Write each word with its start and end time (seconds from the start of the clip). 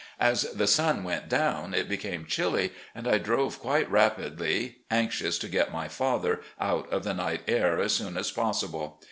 As 0.19 0.51
the 0.53 0.65
sun 0.65 1.03
went 1.03 1.29
down, 1.29 1.75
it 1.75 1.87
became 1.87 2.25
chilly 2.25 2.71
and 2.95 3.07
I 3.07 3.19
drove 3.19 3.59
quite 3.59 3.87
rapidly, 3.91 4.77
anxious 4.89 5.37
to 5.37 5.47
get 5.47 5.71
my 5.71 5.87
father 5.87 6.41
out 6.59 6.91
of 6.91 7.03
the 7.03 7.13
night 7.13 7.41
air 7.47 7.79
as 7.79 7.93
soon 7.93 8.17
as 8.17 8.31
possible. 8.31 8.99